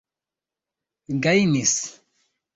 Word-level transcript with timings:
gajnis 1.23 1.77